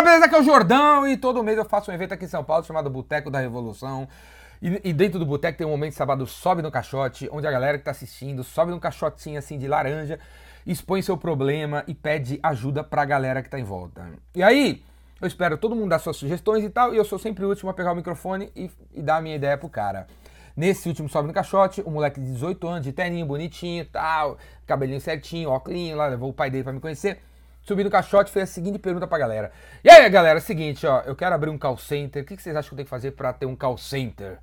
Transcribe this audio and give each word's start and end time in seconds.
galera, 0.00 0.02
beleza? 0.02 0.24
Aqui 0.24 0.34
é 0.34 0.38
o 0.38 0.42
Jordão 0.42 1.06
e 1.06 1.16
todo 1.16 1.42
mês 1.42 1.58
eu 1.58 1.64
faço 1.64 1.90
um 1.90 1.94
evento 1.94 2.12
aqui 2.12 2.24
em 2.24 2.28
São 2.28 2.42
Paulo 2.42 2.64
chamado 2.64 2.88
Boteco 2.88 3.30
da 3.30 3.38
Revolução. 3.38 4.08
E, 4.62 4.80
e 4.90 4.92
dentro 4.92 5.18
do 5.18 5.24
boteco 5.24 5.56
tem 5.56 5.66
um 5.66 5.70
momento 5.70 5.94
sábado 5.94 6.26
Sobe 6.26 6.62
no 6.62 6.70
Caixote, 6.70 7.28
onde 7.32 7.46
a 7.46 7.50
galera 7.50 7.78
que 7.78 7.84
tá 7.84 7.90
assistindo 7.90 8.44
sobe 8.44 8.70
num 8.70 8.78
caixotinho 8.78 9.38
assim 9.38 9.58
de 9.58 9.66
laranja, 9.66 10.18
expõe 10.66 11.00
seu 11.00 11.16
problema 11.16 11.82
e 11.86 11.94
pede 11.94 12.38
ajuda 12.42 12.84
pra 12.84 13.04
galera 13.04 13.42
que 13.42 13.48
tá 13.48 13.58
em 13.58 13.64
volta. 13.64 14.06
E 14.34 14.42
aí, 14.42 14.82
eu 15.20 15.26
espero 15.26 15.56
todo 15.56 15.74
mundo 15.74 15.88
dar 15.88 15.98
suas 15.98 16.16
sugestões 16.16 16.62
e 16.62 16.68
tal, 16.68 16.92
e 16.92 16.98
eu 16.98 17.04
sou 17.04 17.18
sempre 17.18 17.44
o 17.44 17.48
último 17.48 17.70
a 17.70 17.74
pegar 17.74 17.92
o 17.92 17.96
microfone 17.96 18.52
e, 18.54 18.70
e 18.92 19.02
dar 19.02 19.16
a 19.16 19.22
minha 19.22 19.36
ideia 19.36 19.56
pro 19.56 19.68
cara. 19.68 20.06
Nesse 20.54 20.88
último 20.88 21.08
Sobe 21.08 21.28
no 21.28 21.34
Caixote, 21.34 21.82
um 21.86 21.90
moleque 21.90 22.20
de 22.20 22.26
18 22.32 22.68
anos, 22.68 22.84
de 22.84 22.92
terninho 22.92 23.24
bonitinho 23.24 23.86
tal, 23.86 24.36
cabelinho 24.66 25.00
certinho, 25.00 25.48
óculos 25.48 25.92
lá, 25.92 26.06
levou 26.06 26.28
o 26.28 26.34
pai 26.34 26.50
dele 26.50 26.64
pra 26.64 26.72
me 26.72 26.80
conhecer 26.80 27.18
subi 27.70 27.84
no 27.84 27.90
caixote 27.90 28.32
fez 28.32 28.50
a 28.50 28.52
seguinte 28.52 28.80
pergunta 28.80 29.06
pra 29.06 29.16
galera. 29.16 29.52
E 29.84 29.88
aí, 29.88 30.10
galera, 30.10 30.38
é 30.38 30.40
seguinte, 30.40 30.84
ó, 30.84 31.02
eu 31.02 31.14
quero 31.14 31.32
abrir 31.32 31.50
um 31.50 31.56
call 31.56 31.78
center, 31.78 32.24
o 32.24 32.26
que, 32.26 32.36
vocês 32.36 32.56
acham 32.56 32.70
que 32.70 32.74
eu 32.74 32.76
tenho 32.78 32.86
que 32.86 32.90
fazer 32.90 33.12
pra 33.12 33.32
ter 33.32 33.46
um 33.46 33.54
call 33.54 33.78
center? 33.78 34.38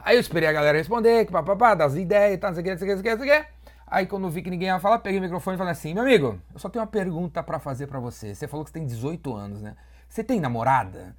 Aí 0.00 0.16
eu 0.16 0.20
esperei 0.20 0.48
a 0.48 0.52
galera 0.52 0.76
responder, 0.76 1.24
que 1.24 1.30
papapá, 1.30 1.76
das 1.76 1.94
ideias 1.94 2.34
e 2.34 2.38
tal, 2.38 2.50
não 2.50 2.54
sei 2.56 2.60
o 2.60 2.64
que, 2.64 2.70
não 2.70 2.78
sei 2.78 2.88
o 2.88 3.02
que, 3.02 3.10
não 3.10 3.18
sei 3.18 3.30
o 3.30 3.40
que. 3.40 3.46
Aí 3.86 4.06
quando 4.06 4.28
vi 4.28 4.42
que 4.42 4.50
ninguém 4.50 4.66
ia 4.66 4.80
falar, 4.80 4.98
peguei 4.98 5.20
o 5.20 5.22
microfone 5.22 5.54
e 5.54 5.58
falei 5.58 5.70
assim, 5.70 5.94
meu 5.94 6.02
amigo, 6.02 6.40
eu 6.52 6.58
só 6.58 6.68
tenho 6.68 6.82
uma 6.82 6.90
pergunta 6.90 7.40
pra 7.40 7.60
fazer 7.60 7.86
pra 7.86 8.00
você. 8.00 8.34
Você 8.34 8.48
falou 8.48 8.64
que 8.64 8.70
você 8.70 8.80
tem 8.80 8.86
18 8.86 9.32
anos, 9.32 9.62
né? 9.62 9.76
Você 10.08 10.24
tem 10.24 10.40
namorada? 10.40 11.14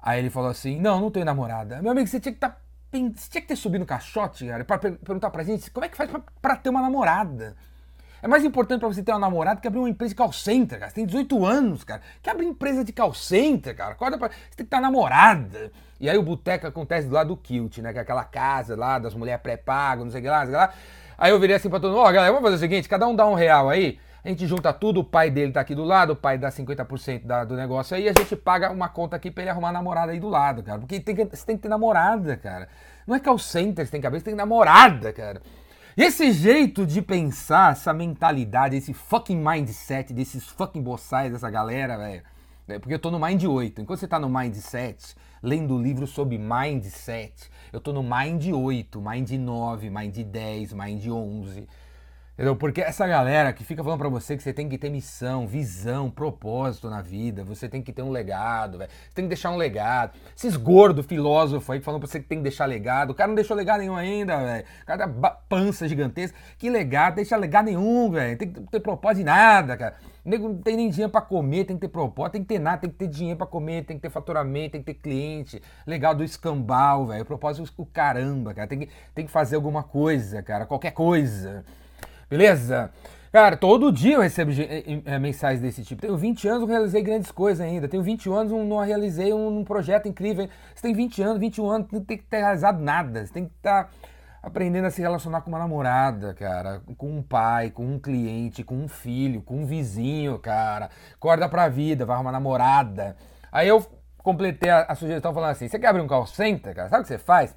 Aí 0.00 0.20
ele 0.20 0.30
falou 0.30 0.50
assim, 0.50 0.78
não, 0.78 1.00
não 1.00 1.10
tenho 1.10 1.26
namorada. 1.26 1.82
Meu 1.82 1.90
amigo, 1.90 2.06
você 2.06 2.20
tinha 2.20 2.32
que. 2.32 2.38
Tá, 2.38 2.56
você 2.92 3.30
tinha 3.30 3.42
que 3.42 3.48
ter 3.48 3.56
subido 3.56 3.80
no 3.80 3.86
caixote, 3.86 4.46
cara, 4.46 4.64
pra 4.64 4.78
perguntar 4.78 5.30
pra 5.30 5.42
gente 5.42 5.68
como 5.72 5.86
é 5.86 5.88
que 5.88 5.96
faz 5.96 6.08
pra, 6.08 6.20
pra 6.40 6.56
ter 6.56 6.68
uma 6.68 6.82
namorada. 6.82 7.56
É 8.24 8.26
mais 8.26 8.42
importante 8.42 8.80
para 8.80 8.88
você 8.88 9.02
ter 9.02 9.12
uma 9.12 9.18
namorada 9.18 9.60
que 9.60 9.68
abrir 9.68 9.80
uma 9.80 9.90
empresa 9.90 10.14
de 10.14 10.16
call 10.16 10.32
center, 10.32 10.78
cara. 10.78 10.88
Você 10.88 10.94
tem 10.94 11.04
18 11.04 11.44
anos, 11.44 11.84
cara. 11.84 12.00
Que 12.22 12.30
abrir 12.30 12.46
empresa 12.46 12.82
de 12.82 12.90
call 12.90 13.12
center, 13.12 13.76
cara. 13.76 13.92
Acorda 13.92 14.16
pra... 14.16 14.28
Você 14.28 14.56
tem 14.56 14.56
que 14.56 14.62
estar 14.62 14.80
namorada. 14.80 15.70
E 16.00 16.08
aí 16.08 16.16
o 16.16 16.22
boteco 16.22 16.66
acontece 16.66 17.06
do 17.06 17.12
lado 17.12 17.28
do 17.28 17.36
Kilt, 17.36 17.76
né? 17.80 17.92
Que 17.92 17.98
é 17.98 18.00
aquela 18.00 18.24
casa 18.24 18.74
lá 18.74 18.98
das 18.98 19.14
mulheres 19.14 19.42
pré-pago, 19.42 20.04
não 20.04 20.10
sei 20.10 20.20
o 20.20 20.22
que 20.22 20.30
lá, 20.30 20.38
não 20.38 20.46
sei 20.46 20.54
o 20.54 20.58
que 20.58 20.66
lá. 20.66 20.74
Aí 21.18 21.32
eu 21.32 21.38
virei 21.38 21.56
assim 21.56 21.68
pra 21.68 21.78
todo 21.78 21.90
mundo, 21.90 22.00
ó, 22.00 22.08
oh, 22.08 22.12
galera, 22.12 22.32
vamos 22.32 22.44
fazer 22.44 22.56
o 22.56 22.58
seguinte, 22.58 22.88
cada 22.88 23.06
um 23.06 23.14
dá 23.14 23.26
um 23.26 23.34
real 23.34 23.68
aí. 23.68 24.00
A 24.24 24.28
gente 24.30 24.46
junta 24.46 24.72
tudo, 24.72 25.00
o 25.00 25.04
pai 25.04 25.30
dele 25.30 25.52
tá 25.52 25.60
aqui 25.60 25.74
do 25.74 25.84
lado, 25.84 26.14
o 26.14 26.16
pai 26.16 26.38
dá 26.38 26.48
50% 26.48 27.26
da, 27.26 27.44
do 27.44 27.54
negócio 27.54 27.94
aí, 27.94 28.08
a 28.08 28.14
gente 28.18 28.34
paga 28.34 28.70
uma 28.70 28.88
conta 28.88 29.16
aqui 29.16 29.30
pra 29.30 29.42
ele 29.42 29.50
arrumar 29.50 29.70
namorada 29.70 30.12
aí 30.12 30.18
do 30.18 30.30
lado, 30.30 30.62
cara. 30.62 30.78
Porque 30.78 30.98
tem 30.98 31.14
que, 31.14 31.26
você 31.26 31.44
tem 31.44 31.56
que 31.56 31.62
ter 31.62 31.68
namorada, 31.68 32.38
cara. 32.38 32.70
Não 33.06 33.14
é 33.14 33.20
call 33.20 33.38
center, 33.38 33.84
você 33.84 33.92
tem 33.92 34.06
abrir, 34.06 34.20
você 34.20 34.24
tem 34.24 34.34
namorada, 34.34 35.12
cara. 35.12 35.42
Esse 35.96 36.32
jeito 36.32 36.84
de 36.84 37.00
pensar, 37.00 37.70
essa 37.70 37.94
mentalidade, 37.94 38.74
esse 38.74 38.92
fucking 38.92 39.36
mindset 39.36 40.12
desses 40.12 40.44
fucking 40.44 40.82
boçais 40.82 41.32
dessa 41.32 41.48
galera, 41.48 41.96
velho. 41.96 42.22
É, 42.66 42.80
porque 42.80 42.94
eu 42.94 42.98
tô 42.98 43.12
no 43.12 43.20
Mind 43.20 43.44
8. 43.44 43.80
Enquanto 43.80 44.00
você 44.00 44.08
tá 44.08 44.18
no 44.18 44.28
Mindset, 44.28 45.14
lendo 45.40 45.78
livro 45.78 46.04
sobre 46.08 46.36
Mindset, 46.36 47.48
eu 47.72 47.80
tô 47.80 47.92
no 47.92 48.02
Mind 48.02 48.44
8, 48.52 49.00
Mind 49.00 49.30
9, 49.30 49.88
Mind 49.88 50.16
10, 50.16 50.72
Mind 50.72 51.06
11. 51.06 51.68
Entendeu? 52.34 52.56
Porque 52.56 52.80
essa 52.80 53.06
galera 53.06 53.52
que 53.52 53.62
fica 53.62 53.82
falando 53.82 54.00
para 54.00 54.08
você 54.08 54.36
que 54.36 54.42
você 54.42 54.52
tem 54.52 54.68
que 54.68 54.76
ter 54.76 54.90
missão, 54.90 55.46
visão, 55.46 56.10
propósito 56.10 56.90
na 56.90 57.00
vida, 57.00 57.44
você 57.44 57.68
tem 57.68 57.80
que 57.80 57.92
ter 57.92 58.02
um 58.02 58.10
legado, 58.10 58.76
velho. 58.76 58.90
Você 58.90 59.14
tem 59.14 59.24
que 59.26 59.28
deixar 59.28 59.52
um 59.52 59.56
legado. 59.56 60.18
Esses 60.36 60.56
gordos 60.56 61.06
filósofos 61.06 61.70
aí 61.70 61.80
falando 61.80 62.00
pra 62.00 62.08
você 62.10 62.18
que 62.18 62.26
tem 62.26 62.38
que 62.38 62.42
deixar 62.42 62.66
legado. 62.66 63.10
O 63.10 63.14
cara 63.14 63.28
não 63.28 63.36
deixou 63.36 63.56
legado 63.56 63.78
nenhum 63.78 63.94
ainda, 63.94 64.36
velho. 64.36 64.64
O 64.82 64.86
cara 64.86 65.06
da 65.06 65.30
pança 65.30 65.86
gigantesca. 65.86 66.36
Que 66.58 66.68
legado? 66.68 67.14
Deixa 67.14 67.36
legado 67.36 67.66
nenhum, 67.66 68.10
velho. 68.10 68.36
Tem 68.36 68.52
que 68.52 68.60
ter 68.62 68.80
propósito 68.80 69.18
de 69.18 69.24
nada, 69.24 69.76
cara. 69.76 69.94
Não 70.24 70.56
tem 70.56 70.74
nem 70.74 70.90
dinheiro 70.90 71.12
para 71.12 71.20
comer, 71.20 71.66
tem 71.66 71.76
que 71.76 71.82
ter 71.82 71.88
propósito, 71.88 72.32
tem 72.32 72.42
que 72.42 72.48
ter 72.48 72.58
nada, 72.58 72.78
tem 72.78 72.90
que 72.90 72.96
ter 72.96 73.06
dinheiro 73.06 73.36
para 73.36 73.46
comer, 73.46 73.84
tem 73.84 73.96
que 73.96 74.02
ter 74.02 74.10
faturamento, 74.10 74.72
tem 74.72 74.82
que 74.82 74.92
ter 74.92 74.94
cliente. 74.94 75.62
Legal 75.86 76.16
do 76.16 76.24
escambau, 76.24 77.06
velho. 77.06 77.24
Propósito 77.24 77.70
o 77.76 77.86
caramba, 77.86 78.52
cara. 78.52 78.66
Tem 78.66 78.80
que, 78.80 78.88
tem 79.14 79.24
que 79.24 79.30
fazer 79.30 79.54
alguma 79.54 79.84
coisa, 79.84 80.42
cara. 80.42 80.66
Qualquer 80.66 80.90
coisa. 80.90 81.64
Beleza? 82.34 82.90
Cara, 83.30 83.56
todo 83.56 83.92
dia 83.92 84.16
eu 84.16 84.20
recebo 84.20 84.50
é, 85.06 85.18
mensagens 85.20 85.60
desse 85.60 85.84
tipo. 85.84 86.02
Tenho 86.02 86.16
20 86.16 86.48
anos, 86.48 86.60
não 86.62 86.66
realizei 86.66 87.00
grandes 87.00 87.30
coisas 87.30 87.64
ainda. 87.64 87.86
Tenho 87.86 88.02
20 88.02 88.28
anos, 88.28 88.50
não 88.50 88.80
realizei 88.80 89.32
um, 89.32 89.60
um 89.60 89.64
projeto 89.64 90.08
incrível. 90.08 90.48
Você 90.74 90.82
tem 90.82 90.92
20 90.92 91.22
anos, 91.22 91.38
21 91.38 91.70
anos, 91.70 91.88
não 91.92 92.00
tem 92.00 92.18
que 92.18 92.24
ter 92.24 92.38
realizado 92.38 92.82
nada. 92.82 93.24
Você 93.24 93.32
tem 93.32 93.44
que 93.44 93.52
estar 93.54 93.84
tá 93.84 93.90
aprendendo 94.42 94.86
a 94.86 94.90
se 94.90 95.00
relacionar 95.00 95.42
com 95.42 95.48
uma 95.48 95.60
namorada, 95.60 96.34
cara, 96.34 96.82
com 96.98 97.18
um 97.18 97.22
pai, 97.22 97.70
com 97.70 97.86
um 97.86 98.00
cliente, 98.00 98.64
com 98.64 98.74
um 98.74 98.88
filho, 98.88 99.40
com 99.40 99.58
um 99.58 99.64
vizinho, 99.64 100.36
cara. 100.40 100.90
Acorda 101.14 101.48
pra 101.48 101.68
vida, 101.68 102.04
vai 102.04 102.16
arrumar 102.16 102.32
namorada. 102.32 103.16
Aí 103.52 103.68
eu 103.68 103.86
completei 104.18 104.70
a, 104.70 104.86
a 104.88 104.96
sugestão 104.96 105.32
falando 105.32 105.50
assim: 105.50 105.68
você 105.68 105.78
quer 105.78 105.86
abrir 105.86 106.02
um 106.02 106.08
call 106.08 106.26
center, 106.26 106.74
cara? 106.74 106.88
Sabe 106.88 107.02
o 107.02 107.04
que 107.04 107.12
você 107.12 107.18
faz? 107.18 107.56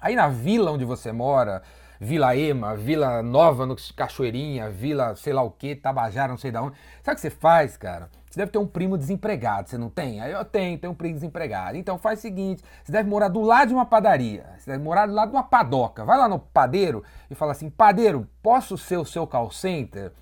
Aí 0.00 0.14
na 0.14 0.28
vila 0.28 0.70
onde 0.70 0.84
você 0.84 1.10
mora, 1.10 1.62
Vila 2.00 2.36
Ema, 2.36 2.76
Vila 2.76 3.22
Nova 3.22 3.66
no 3.66 3.74
Cachoeirinha, 3.96 4.70
Vila 4.70 5.16
sei 5.16 5.32
lá 5.32 5.42
o 5.42 5.50
que, 5.50 5.74
Tabajara, 5.74 6.28
não 6.28 6.38
sei 6.38 6.50
da 6.50 6.62
onde. 6.62 6.76
Sabe 7.02 7.12
o 7.12 7.14
que 7.16 7.20
você 7.20 7.30
faz, 7.30 7.76
cara? 7.76 8.08
Você 8.30 8.38
deve 8.38 8.52
ter 8.52 8.58
um 8.58 8.66
primo 8.66 8.96
desempregado, 8.96 9.68
você 9.68 9.78
não 9.78 9.90
tem? 9.90 10.20
Aí 10.20 10.30
eu 10.30 10.44
tenho, 10.44 10.78
tenho 10.78 10.92
um 10.92 10.96
primo 10.96 11.14
desempregado. 11.14 11.76
Então 11.76 11.98
faz 11.98 12.18
o 12.18 12.22
seguinte: 12.22 12.62
você 12.84 12.92
deve 12.92 13.08
morar 13.08 13.28
do 13.28 13.40
lado 13.40 13.68
de 13.68 13.74
uma 13.74 13.86
padaria, 13.86 14.46
você 14.56 14.70
deve 14.70 14.82
morar 14.82 15.06
do 15.06 15.14
lado 15.14 15.30
de 15.30 15.36
uma 15.36 15.42
padoca. 15.42 16.04
Vai 16.04 16.18
lá 16.18 16.28
no 16.28 16.38
padeiro 16.38 17.02
e 17.30 17.34
fala 17.34 17.52
assim: 17.52 17.68
padeiro, 17.68 18.28
posso 18.42 18.78
ser 18.78 18.98
o 18.98 19.04
seu 19.04 19.26
call 19.26 19.50
center? 19.50 20.12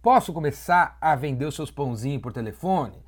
Posso 0.00 0.32
começar 0.32 0.98
a 1.00 1.16
vender 1.16 1.46
os 1.46 1.54
seus 1.56 1.70
pãozinhos 1.70 2.20
por 2.20 2.32
telefone? 2.32 3.02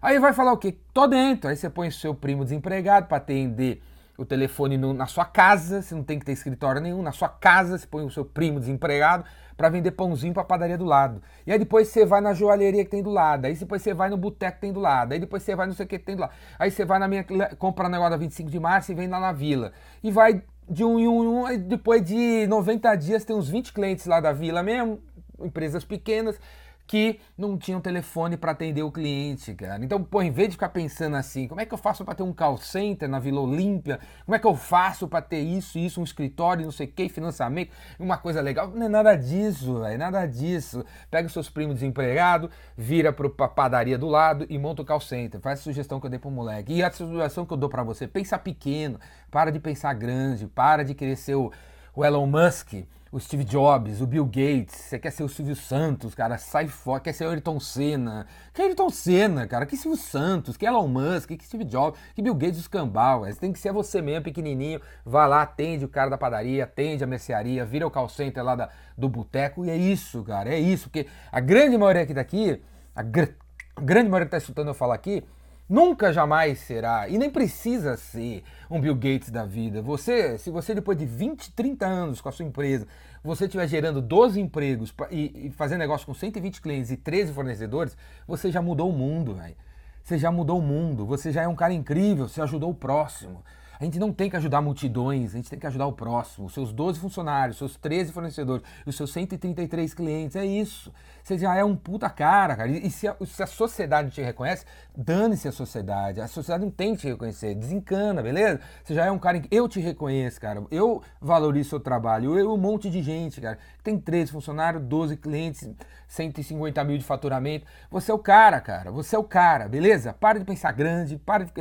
Aí 0.00 0.18
vai 0.20 0.32
falar 0.32 0.52
o 0.52 0.56
quê? 0.56 0.78
Tô 0.94 1.06
dentro. 1.06 1.50
Aí 1.50 1.56
você 1.56 1.68
põe 1.68 1.88
o 1.88 1.92
seu 1.92 2.14
primo 2.14 2.44
desempregado 2.44 3.08
para 3.08 3.16
atender 3.16 3.82
o 4.18 4.24
telefone 4.24 4.76
no, 4.76 4.92
na 4.92 5.06
sua 5.06 5.24
casa, 5.24 5.80
você 5.80 5.94
não 5.94 6.02
tem 6.02 6.18
que 6.18 6.24
ter 6.24 6.32
escritório 6.32 6.82
nenhum, 6.82 7.00
na 7.00 7.12
sua 7.12 7.28
casa 7.28 7.78
você 7.78 7.86
põe 7.86 8.04
o 8.04 8.10
seu 8.10 8.24
primo 8.24 8.58
desempregado 8.58 9.24
para 9.56 9.68
vender 9.68 9.92
pãozinho 9.92 10.34
para 10.34 10.42
a 10.42 10.44
padaria 10.44 10.76
do 10.76 10.84
lado. 10.84 11.22
E 11.46 11.52
aí 11.52 11.58
depois 11.58 11.86
você 11.86 12.04
vai 12.04 12.20
na 12.20 12.34
joalheria 12.34 12.84
que 12.84 12.90
tem 12.90 13.00
do 13.00 13.10
lado, 13.10 13.44
aí 13.44 13.54
depois 13.54 13.80
você 13.80 13.94
vai 13.94 14.10
no 14.10 14.16
boteco 14.16 14.56
que 14.56 14.60
tem 14.60 14.72
do 14.72 14.80
lado, 14.80 15.12
aí 15.12 15.20
depois 15.20 15.44
você 15.44 15.54
vai 15.54 15.68
não 15.68 15.74
sei 15.74 15.86
o 15.86 15.88
que, 15.88 16.00
tem 16.00 16.16
do 16.16 16.22
lado. 16.22 16.32
Aí 16.58 16.68
você 16.68 16.84
vai 16.84 16.98
na 16.98 17.06
minha 17.06 17.24
compra 17.56 17.86
um 17.86 17.90
negócio 17.90 18.10
da 18.10 18.16
25 18.16 18.50
de 18.50 18.58
março 18.58 18.90
e 18.90 18.94
vem 18.94 19.06
lá 19.06 19.20
na 19.20 19.32
vila. 19.32 19.72
E 20.02 20.10
vai 20.10 20.42
de 20.68 20.84
um 20.84 20.98
em 20.98 21.06
um 21.06 21.22
em 21.22 21.28
um, 21.28 21.46
aí 21.46 21.56
depois 21.56 22.02
de 22.02 22.44
90 22.48 22.94
dias 22.96 23.24
tem 23.24 23.36
uns 23.36 23.48
20 23.48 23.72
clientes 23.72 24.04
lá 24.04 24.20
da 24.20 24.32
vila 24.32 24.64
mesmo, 24.64 25.00
empresas 25.40 25.84
pequenas 25.84 26.38
que 26.88 27.20
não 27.36 27.58
tinham 27.58 27.82
telefone 27.82 28.38
para 28.38 28.52
atender 28.52 28.82
o 28.82 28.90
cliente, 28.90 29.54
cara. 29.54 29.84
Então, 29.84 30.02
pô, 30.02 30.22
em 30.22 30.30
vez 30.30 30.48
de 30.48 30.54
ficar 30.54 30.70
pensando 30.70 31.16
assim, 31.16 31.46
como 31.46 31.60
é 31.60 31.66
que 31.66 31.74
eu 31.74 31.76
faço 31.76 32.02
para 32.02 32.14
ter 32.14 32.22
um 32.22 32.32
call 32.32 32.56
center 32.56 33.06
na 33.06 33.18
Vila 33.18 33.42
Olímpia? 33.42 34.00
Como 34.24 34.34
é 34.34 34.38
que 34.38 34.46
eu 34.46 34.56
faço 34.56 35.06
para 35.06 35.20
ter 35.20 35.40
isso, 35.40 35.78
isso, 35.78 36.00
um 36.00 36.04
escritório, 36.04 36.64
não 36.64 36.72
sei 36.72 36.86
o 36.86 36.90
que, 36.90 37.10
financiamento, 37.10 37.70
uma 38.00 38.16
coisa 38.16 38.40
legal? 38.40 38.68
Não 38.68 38.86
é 38.86 38.88
nada 38.88 39.14
disso, 39.14 39.84
é 39.84 39.98
nada 39.98 40.24
disso. 40.24 40.82
Pega 41.10 41.26
os 41.26 41.32
seus 41.32 41.50
primos 41.50 41.74
desempregados, 41.74 42.50
vira 42.74 43.12
para 43.12 43.26
a 43.44 43.48
padaria 43.48 43.98
do 43.98 44.08
lado 44.08 44.46
e 44.48 44.58
monta 44.58 44.80
o 44.80 44.84
call 44.84 45.00
center. 45.00 45.40
Faz 45.40 45.60
a 45.60 45.62
sugestão 45.62 46.00
que 46.00 46.06
eu 46.06 46.10
dei 46.10 46.18
pro 46.18 46.30
moleque. 46.30 46.72
E 46.72 46.82
a 46.82 46.90
sugestão 46.90 47.44
que 47.44 47.52
eu 47.52 47.58
dou 47.58 47.68
para 47.68 47.82
você, 47.82 48.08
pensa 48.08 48.38
pequeno, 48.38 48.98
para 49.30 49.50
de 49.50 49.60
pensar 49.60 49.92
grande, 49.92 50.46
para 50.46 50.82
de 50.82 50.94
querer 50.94 51.16
ser 51.16 51.34
o, 51.34 51.52
o 51.94 52.02
Elon 52.02 52.26
Musk 52.26 52.72
o 53.10 53.18
Steve 53.18 53.44
Jobs, 53.44 54.00
o 54.00 54.06
Bill 54.06 54.26
Gates, 54.26 54.74
você 54.74 54.98
quer 54.98 55.10
ser 55.10 55.22
o 55.22 55.28
Silvio 55.28 55.56
Santos, 55.56 56.14
cara, 56.14 56.36
sai 56.36 56.68
fora, 56.68 57.00
quer 57.00 57.12
ser 57.12 57.26
o 57.26 57.30
Ayrton 57.30 57.58
Senna. 57.58 58.26
Que 58.52 58.60
Ayrton 58.60 58.90
Senna, 58.90 59.46
cara? 59.46 59.64
Que 59.64 59.76
Silvio 59.76 59.98
Santos, 59.98 60.56
que 60.56 60.66
Elon 60.66 60.86
Musk, 60.88 61.30
que 61.30 61.44
Steve 61.44 61.64
Jobs, 61.64 61.98
que 62.14 62.20
Bill 62.20 62.34
Gates 62.34 62.60
os 62.60 62.68
cambal, 62.68 63.20
você 63.20 63.40
tem 63.40 63.52
que 63.52 63.58
ser 63.58 63.72
você 63.72 64.02
mesmo, 64.02 64.24
pequenininho, 64.24 64.80
vai 65.04 65.26
lá, 65.26 65.42
atende 65.42 65.84
o 65.84 65.88
cara 65.88 66.10
da 66.10 66.18
padaria, 66.18 66.64
atende 66.64 67.02
a 67.02 67.06
mercearia, 67.06 67.64
vira 67.64 67.86
o 67.86 67.90
call 67.90 68.08
center 68.08 68.44
lá 68.44 68.54
da, 68.54 68.68
do 68.96 69.08
boteco, 69.08 69.64
e 69.64 69.70
é 69.70 69.76
isso, 69.76 70.22
cara, 70.22 70.50
é 70.50 70.58
isso, 70.58 70.90
porque 70.90 71.06
a 71.32 71.40
grande 71.40 71.78
maioria 71.78 72.04
que 72.04 72.12
tá 72.12 72.20
aqui, 72.20 72.62
a, 72.94 73.02
gr 73.02 73.28
a 73.74 73.80
grande 73.80 74.10
maioria 74.10 74.26
que 74.26 74.32
tá 74.32 74.38
escutando 74.38 74.68
eu 74.68 74.74
falar 74.74 74.94
aqui, 74.94 75.24
Nunca 75.68 76.10
jamais 76.10 76.60
será, 76.60 77.10
e 77.10 77.18
nem 77.18 77.28
precisa 77.28 77.94
ser, 77.94 78.42
um 78.70 78.80
Bill 78.80 78.94
Gates 78.94 79.28
da 79.28 79.44
vida. 79.44 79.82
Você, 79.82 80.38
se 80.38 80.50
você 80.50 80.74
depois 80.74 80.96
de 80.96 81.04
20, 81.04 81.52
30 81.52 81.86
anos 81.86 82.22
com 82.22 82.28
a 82.30 82.32
sua 82.32 82.46
empresa, 82.46 82.86
você 83.22 83.44
estiver 83.44 83.68
gerando 83.68 84.00
12 84.00 84.40
empregos 84.40 84.94
e, 85.10 85.48
e 85.48 85.50
fazendo 85.50 85.80
negócio 85.80 86.06
com 86.06 86.14
120 86.14 86.62
clientes 86.62 86.90
e 86.90 86.96
13 86.96 87.34
fornecedores, 87.34 87.94
você 88.26 88.50
já 88.50 88.62
mudou 88.62 88.88
o 88.88 88.94
mundo, 88.94 89.34
velho. 89.34 89.54
Você 90.02 90.16
já 90.16 90.32
mudou 90.32 90.58
o 90.58 90.62
mundo, 90.62 91.04
você 91.04 91.30
já 91.30 91.42
é 91.42 91.48
um 91.48 91.54
cara 91.54 91.74
incrível, 91.74 92.26
você 92.26 92.40
ajudou 92.40 92.70
o 92.70 92.74
próximo. 92.74 93.44
A 93.80 93.84
gente 93.84 93.98
não 93.98 94.12
tem 94.12 94.28
que 94.28 94.36
ajudar 94.36 94.60
multidões, 94.60 95.34
a 95.34 95.36
gente 95.36 95.48
tem 95.48 95.58
que 95.58 95.66
ajudar 95.66 95.86
o 95.86 95.92
próximo, 95.92 96.46
os 96.46 96.54
seus 96.54 96.72
12 96.72 96.98
funcionários, 96.98 97.58
seus 97.58 97.76
13 97.76 98.12
fornecedores, 98.12 98.64
os 98.84 98.96
seus 98.96 99.12
133 99.12 99.94
clientes. 99.94 100.36
É 100.36 100.44
isso. 100.44 100.92
Você 101.22 101.38
já 101.38 101.54
é 101.54 101.62
um 101.62 101.76
puta 101.76 102.08
cara, 102.08 102.56
cara. 102.56 102.70
E 102.70 102.90
se 102.90 103.06
a, 103.06 103.14
se 103.24 103.42
a 103.42 103.46
sociedade 103.46 104.10
te 104.10 104.22
reconhece, 104.22 104.64
dane-se 104.96 105.46
a 105.46 105.52
sociedade. 105.52 106.20
A 106.20 106.26
sociedade 106.26 106.64
não 106.64 106.70
tem 106.70 106.94
que 106.94 107.02
te 107.02 107.08
reconhecer. 107.08 107.54
Desencana, 107.54 108.22
beleza? 108.22 108.60
Você 108.82 108.94
já 108.94 109.04
é 109.04 109.10
um 109.10 109.18
cara 109.18 109.38
que 109.38 109.54
eu 109.54 109.68
te 109.68 109.78
reconheço, 109.78 110.40
cara. 110.40 110.64
Eu 110.70 111.02
valorizo 111.20 111.70
seu 111.70 111.80
trabalho. 111.80 112.38
Eu, 112.38 112.54
um 112.54 112.56
monte 112.56 112.88
de 112.88 113.02
gente, 113.02 113.40
cara. 113.40 113.58
Tem 113.84 113.98
13 113.98 114.32
funcionários, 114.32 114.82
12 114.82 115.16
clientes, 115.18 115.68
150 116.06 116.82
mil 116.84 116.96
de 116.96 117.04
faturamento. 117.04 117.66
Você 117.90 118.10
é 118.10 118.14
o 118.14 118.18
cara, 118.18 118.60
cara. 118.60 118.90
Você 118.90 119.14
é 119.14 119.18
o 119.18 119.24
cara, 119.24 119.68
beleza? 119.68 120.14
Para 120.14 120.38
de 120.38 120.44
pensar 120.44 120.72
grande, 120.72 121.18
para 121.18 121.44
de 121.44 121.52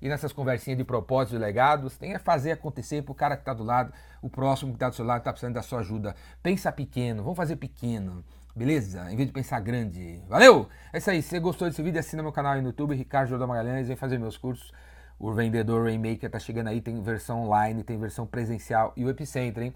ir 0.00 0.08
nessas 0.08 0.32
conversinhas 0.32 0.78
de 0.78 0.84
propósitos 1.10 1.40
e. 1.40 1.96
Tem 1.96 2.12
que 2.12 2.18
fazer 2.20 2.52
acontecer 2.52 3.02
pro 3.02 3.12
cara 3.12 3.36
que 3.36 3.44
tá 3.44 3.52
do 3.52 3.64
lado, 3.64 3.92
o 4.22 4.30
próximo 4.30 4.72
que 4.72 4.78
tá 4.78 4.88
do 4.88 4.94
seu 4.94 5.04
lado, 5.04 5.18
que 5.18 5.24
tá 5.24 5.32
precisando 5.32 5.54
da 5.54 5.62
sua 5.62 5.80
ajuda. 5.80 6.14
Pensa 6.40 6.70
pequeno, 6.70 7.24
vamos 7.24 7.36
fazer 7.36 7.56
pequeno. 7.56 8.24
Beleza? 8.54 9.10
Em 9.10 9.16
vez 9.16 9.28
de 9.28 9.32
pensar 9.32 9.60
grande. 9.60 10.22
Valeu! 10.28 10.68
É 10.92 10.98
isso 10.98 11.10
aí. 11.10 11.20
Se 11.22 11.30
você 11.30 11.40
gostou 11.40 11.68
desse 11.68 11.82
vídeo, 11.82 11.98
assina 11.98 12.22
meu 12.22 12.32
canal 12.32 12.52
aí 12.52 12.60
no 12.60 12.68
YouTube, 12.68 12.94
Ricardo 12.94 13.28
Jordão 13.28 13.48
Magalhães, 13.48 13.88
vem 13.88 13.96
fazer 13.96 14.18
meus 14.18 14.36
cursos. 14.36 14.72
O 15.18 15.32
Vendedor 15.32 15.84
Rainmaker 15.84 16.30
tá 16.30 16.38
chegando 16.38 16.68
aí, 16.68 16.80
tem 16.80 17.00
versão 17.02 17.42
online, 17.42 17.82
tem 17.82 17.98
versão 17.98 18.26
presencial 18.26 18.92
e 18.96 19.04
o 19.04 19.10
Epicentro, 19.10 19.62
hein? 19.62 19.74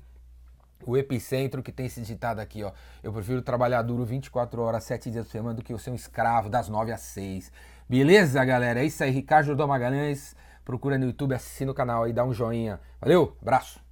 O 0.86 0.98
epicentro 0.98 1.62
que 1.62 1.72
tem 1.72 1.86
esse 1.86 2.02
ditado 2.02 2.40
aqui, 2.40 2.62
ó. 2.62 2.70
Eu 3.02 3.10
prefiro 3.10 3.40
trabalhar 3.40 3.80
duro 3.80 4.04
24 4.04 4.60
horas, 4.60 4.84
7 4.84 5.10
dias 5.10 5.24
por 5.24 5.32
semana 5.32 5.54
do 5.54 5.62
que 5.62 5.72
eu 5.72 5.78
ser 5.78 5.90
um 5.90 5.94
escravo 5.94 6.50
das 6.50 6.68
9 6.68 6.92
às 6.92 7.00
6. 7.00 7.50
Beleza, 7.88 8.44
galera? 8.44 8.80
É 8.80 8.84
isso 8.84 9.02
aí. 9.02 9.10
Ricardo 9.10 9.46
Jordão 9.46 9.66
Magalhães. 9.66 10.36
Procura 10.64 10.96
no 10.96 11.06
YouTube, 11.06 11.34
assina 11.34 11.70
o 11.70 11.74
canal 11.74 12.04
aí, 12.04 12.12
dá 12.12 12.24
um 12.24 12.32
joinha. 12.32 12.80
Valeu, 13.00 13.36
abraço. 13.42 13.84